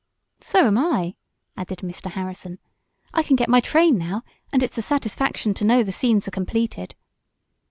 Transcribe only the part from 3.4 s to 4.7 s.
my train now, and